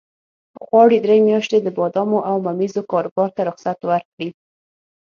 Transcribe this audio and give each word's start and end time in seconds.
غواړي 0.67 0.97
درې 1.05 1.17
میاشتې 1.27 1.57
د 1.61 1.67
بادامو 1.77 2.19
او 2.29 2.35
ممیزو 2.47 2.81
کاروبار 2.91 3.29
ته 3.35 3.41
رخصت 3.49 3.79
ورکړي. 3.89 4.29